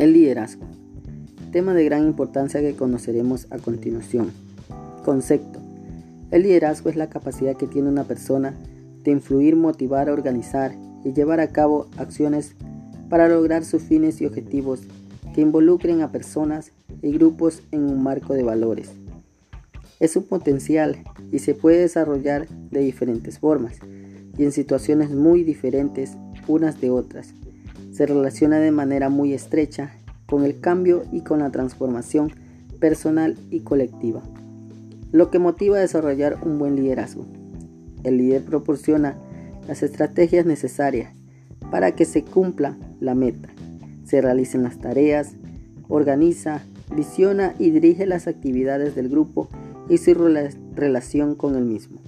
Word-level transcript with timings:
El 0.00 0.14
liderazgo. 0.14 0.64
Tema 1.52 1.74
de 1.74 1.84
gran 1.84 2.06
importancia 2.06 2.62
que 2.62 2.74
conoceremos 2.74 3.46
a 3.50 3.58
continuación. 3.58 4.32
Concepto. 5.04 5.60
El 6.30 6.44
liderazgo 6.44 6.88
es 6.88 6.96
la 6.96 7.10
capacidad 7.10 7.54
que 7.54 7.66
tiene 7.66 7.90
una 7.90 8.04
persona 8.04 8.54
de 9.04 9.10
influir, 9.10 9.56
motivar, 9.56 10.08
organizar 10.08 10.72
y 11.04 11.12
llevar 11.12 11.40
a 11.40 11.48
cabo 11.48 11.86
acciones 11.98 12.54
para 13.10 13.28
lograr 13.28 13.62
sus 13.62 13.82
fines 13.82 14.22
y 14.22 14.24
objetivos 14.24 14.84
que 15.34 15.42
involucren 15.42 16.00
a 16.00 16.10
personas 16.10 16.72
y 17.02 17.12
grupos 17.12 17.62
en 17.70 17.82
un 17.82 18.02
marco 18.02 18.32
de 18.32 18.42
valores. 18.42 18.92
Es 19.98 20.16
un 20.16 20.22
potencial 20.22 20.96
y 21.30 21.40
se 21.40 21.52
puede 21.52 21.76
desarrollar 21.76 22.48
de 22.48 22.80
diferentes 22.80 23.38
formas 23.38 23.74
y 24.38 24.44
en 24.44 24.52
situaciones 24.52 25.10
muy 25.10 25.44
diferentes 25.44 26.16
unas 26.48 26.80
de 26.80 26.88
otras 26.88 27.34
se 28.00 28.06
relaciona 28.06 28.58
de 28.58 28.70
manera 28.70 29.10
muy 29.10 29.34
estrecha 29.34 29.92
con 30.24 30.44
el 30.44 30.58
cambio 30.58 31.02
y 31.12 31.20
con 31.20 31.40
la 31.40 31.50
transformación 31.50 32.32
personal 32.78 33.36
y 33.50 33.60
colectiva. 33.60 34.22
Lo 35.12 35.30
que 35.30 35.38
motiva 35.38 35.76
a 35.76 35.80
desarrollar 35.80 36.38
un 36.40 36.58
buen 36.58 36.76
liderazgo. 36.76 37.26
El 38.02 38.16
líder 38.16 38.42
proporciona 38.42 39.18
las 39.68 39.82
estrategias 39.82 40.46
necesarias 40.46 41.12
para 41.70 41.94
que 41.94 42.06
se 42.06 42.24
cumpla 42.24 42.78
la 43.00 43.14
meta, 43.14 43.50
se 44.06 44.22
realicen 44.22 44.62
las 44.62 44.78
tareas, 44.78 45.32
organiza, 45.90 46.62
visiona 46.96 47.54
y 47.58 47.68
dirige 47.68 48.06
las 48.06 48.28
actividades 48.28 48.94
del 48.94 49.10
grupo 49.10 49.46
y 49.90 49.98
su 49.98 50.14
relación 50.74 51.34
con 51.34 51.54
el 51.54 51.66
mismo, 51.66 52.00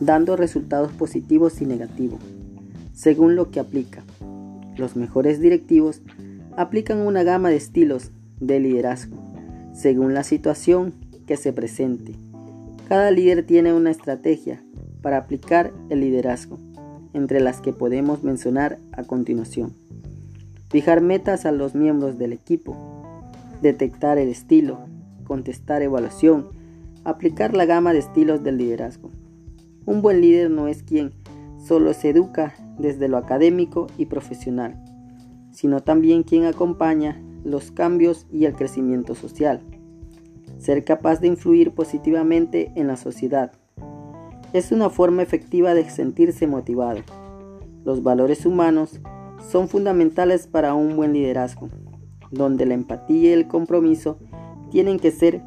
dando 0.00 0.36
resultados 0.36 0.92
positivos 0.92 1.62
y 1.62 1.64
negativos, 1.64 2.20
según 2.92 3.36
lo 3.36 3.50
que 3.50 3.60
aplica. 3.60 4.04
Los 4.76 4.96
mejores 4.96 5.40
directivos 5.40 6.02
aplican 6.56 6.98
una 6.98 7.22
gama 7.22 7.50
de 7.50 7.56
estilos 7.56 8.10
de 8.40 8.60
liderazgo 8.60 9.26
según 9.76 10.14
la 10.14 10.24
situación 10.24 10.94
que 11.26 11.36
se 11.36 11.52
presente. 11.52 12.14
Cada 12.88 13.10
líder 13.10 13.44
tiene 13.44 13.74
una 13.74 13.90
estrategia 13.90 14.62
para 15.02 15.18
aplicar 15.18 15.72
el 15.90 16.00
liderazgo, 16.00 16.58
entre 17.12 17.40
las 17.40 17.60
que 17.60 17.74
podemos 17.74 18.24
mencionar 18.24 18.78
a 18.92 19.02
continuación. 19.02 19.74
Fijar 20.70 21.02
metas 21.02 21.44
a 21.44 21.52
los 21.52 21.74
miembros 21.74 22.18
del 22.18 22.32
equipo, 22.32 22.76
detectar 23.60 24.18
el 24.18 24.28
estilo, 24.28 24.80
contestar 25.24 25.82
evaluación, 25.82 26.48
aplicar 27.04 27.54
la 27.54 27.66
gama 27.66 27.92
de 27.92 27.98
estilos 27.98 28.42
del 28.42 28.56
liderazgo. 28.56 29.10
Un 29.84 30.00
buen 30.00 30.22
líder 30.22 30.50
no 30.50 30.68
es 30.68 30.82
quien 30.82 31.12
solo 31.58 31.92
se 31.92 32.10
educa 32.10 32.54
desde 32.78 33.08
lo 33.08 33.16
académico 33.16 33.86
y 33.98 34.06
profesional, 34.06 34.82
sino 35.52 35.80
también 35.80 36.22
quien 36.22 36.44
acompaña 36.44 37.22
los 37.44 37.70
cambios 37.70 38.26
y 38.30 38.44
el 38.44 38.54
crecimiento 38.54 39.14
social. 39.14 39.62
Ser 40.58 40.84
capaz 40.84 41.20
de 41.20 41.28
influir 41.28 41.72
positivamente 41.72 42.72
en 42.76 42.88
la 42.88 42.96
sociedad 42.96 43.52
es 44.52 44.72
una 44.72 44.90
forma 44.90 45.22
efectiva 45.22 45.74
de 45.74 45.88
sentirse 45.88 46.46
motivado. 46.46 47.00
Los 47.84 48.02
valores 48.02 48.46
humanos 48.46 49.00
son 49.50 49.68
fundamentales 49.68 50.46
para 50.46 50.74
un 50.74 50.96
buen 50.96 51.12
liderazgo, 51.12 51.68
donde 52.30 52.66
la 52.66 52.74
empatía 52.74 53.30
y 53.30 53.32
el 53.32 53.48
compromiso 53.48 54.18
tienen 54.70 54.98
que 54.98 55.10
ser 55.10 55.42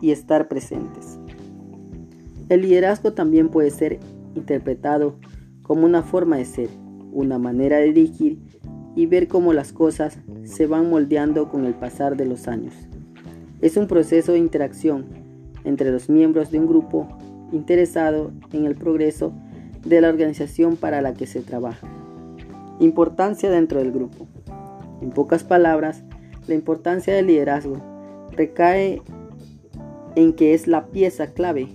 y 0.00 0.10
estar 0.10 0.48
presentes. 0.48 1.18
El 2.48 2.62
liderazgo 2.62 3.14
también 3.14 3.48
puede 3.48 3.70
ser 3.70 4.00
interpretado 4.34 5.16
como 5.64 5.86
una 5.86 6.02
forma 6.02 6.36
de 6.36 6.44
ser, 6.44 6.68
una 7.10 7.38
manera 7.38 7.78
de 7.78 7.92
dirigir 7.92 8.38
y 8.94 9.06
ver 9.06 9.26
cómo 9.28 9.52
las 9.52 9.72
cosas 9.72 10.18
se 10.44 10.66
van 10.66 10.88
moldeando 10.88 11.48
con 11.48 11.64
el 11.64 11.74
pasar 11.74 12.16
de 12.16 12.26
los 12.26 12.46
años. 12.46 12.74
Es 13.60 13.76
un 13.76 13.88
proceso 13.88 14.32
de 14.32 14.38
interacción 14.38 15.06
entre 15.64 15.90
los 15.90 16.08
miembros 16.10 16.50
de 16.50 16.60
un 16.60 16.66
grupo 16.66 17.08
interesado 17.50 18.30
en 18.52 18.66
el 18.66 18.76
progreso 18.76 19.32
de 19.84 20.00
la 20.00 20.10
organización 20.10 20.76
para 20.76 21.00
la 21.00 21.14
que 21.14 21.26
se 21.26 21.40
trabaja. 21.40 21.88
Importancia 22.78 23.50
dentro 23.50 23.78
del 23.78 23.90
grupo. 23.90 24.26
En 25.00 25.10
pocas 25.10 25.44
palabras, 25.44 26.02
la 26.46 26.54
importancia 26.54 27.14
del 27.14 27.28
liderazgo 27.28 27.78
recae 28.32 29.00
en 30.14 30.34
que 30.34 30.52
es 30.52 30.66
la 30.66 30.88
pieza 30.88 31.28
clave 31.28 31.68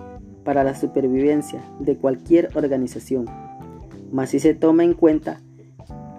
para 0.44 0.64
la 0.64 0.76
supervivencia 0.76 1.64
de 1.80 1.96
cualquier 1.96 2.50
organización 2.56 3.26
mas 4.12 4.30
si 4.30 4.40
se 4.40 4.54
toma 4.54 4.84
en 4.84 4.94
cuenta 4.94 5.42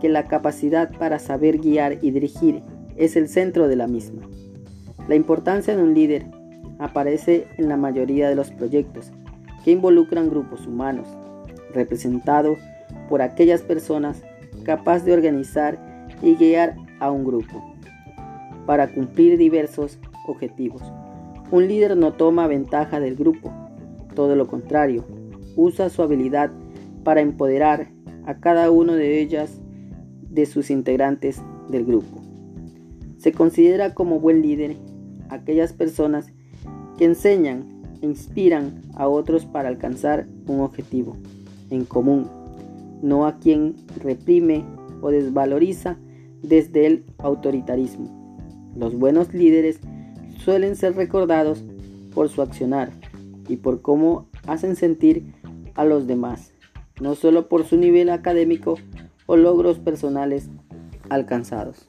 que 0.00 0.08
la 0.08 0.26
capacidad 0.26 0.90
para 0.98 1.18
saber 1.18 1.58
guiar 1.58 1.98
y 2.02 2.10
dirigir 2.10 2.62
es 2.96 3.16
el 3.16 3.28
centro 3.28 3.68
de 3.68 3.76
la 3.76 3.86
misma. 3.86 4.22
La 5.08 5.14
importancia 5.14 5.76
de 5.76 5.82
un 5.82 5.94
líder 5.94 6.26
aparece 6.78 7.46
en 7.58 7.68
la 7.68 7.76
mayoría 7.76 8.28
de 8.28 8.34
los 8.34 8.50
proyectos 8.50 9.12
que 9.64 9.72
involucran 9.72 10.30
grupos 10.30 10.66
humanos, 10.66 11.08
representado 11.72 12.56
por 13.08 13.22
aquellas 13.22 13.62
personas 13.62 14.22
capaces 14.64 15.04
de 15.04 15.12
organizar 15.12 15.78
y 16.22 16.34
guiar 16.34 16.76
a 17.00 17.10
un 17.10 17.24
grupo 17.24 17.74
para 18.66 18.92
cumplir 18.92 19.36
diversos 19.36 19.98
objetivos. 20.26 20.82
Un 21.50 21.66
líder 21.66 21.96
no 21.96 22.12
toma 22.12 22.46
ventaja 22.46 23.00
del 23.00 23.16
grupo, 23.16 23.52
todo 24.14 24.36
lo 24.36 24.46
contrario, 24.46 25.04
usa 25.56 25.88
su 25.88 26.02
habilidad 26.02 26.50
para 27.04 27.20
empoderar 27.20 27.88
a 28.26 28.38
cada 28.38 28.70
uno 28.70 28.94
de 28.94 29.20
ellas 29.20 29.60
de 30.28 30.46
sus 30.46 30.70
integrantes 30.70 31.42
del 31.68 31.84
grupo. 31.84 32.20
Se 33.18 33.32
considera 33.32 33.94
como 33.94 34.20
buen 34.20 34.42
líder 34.42 34.76
aquellas 35.28 35.72
personas 35.72 36.32
que 36.96 37.04
enseñan 37.04 37.82
e 38.02 38.06
inspiran 38.06 38.82
a 38.94 39.08
otros 39.08 39.46
para 39.46 39.68
alcanzar 39.68 40.26
un 40.46 40.60
objetivo 40.60 41.16
en 41.70 41.84
común, 41.84 42.28
no 43.02 43.26
a 43.26 43.38
quien 43.38 43.76
reprime 44.02 44.64
o 45.00 45.10
desvaloriza 45.10 45.96
desde 46.42 46.86
el 46.86 47.04
autoritarismo. 47.18 48.20
Los 48.76 48.94
buenos 48.94 49.34
líderes 49.34 49.80
suelen 50.38 50.76
ser 50.76 50.94
recordados 50.94 51.64
por 52.14 52.28
su 52.28 52.42
accionar 52.42 52.90
y 53.48 53.56
por 53.56 53.82
cómo 53.82 54.28
hacen 54.46 54.76
sentir 54.76 55.34
a 55.74 55.84
los 55.84 56.06
demás 56.06 56.52
no 57.00 57.14
solo 57.14 57.48
por 57.48 57.64
su 57.66 57.76
nivel 57.76 58.10
académico 58.10 58.78
o 59.26 59.36
logros 59.36 59.78
personales 59.78 60.48
alcanzados. 61.08 61.86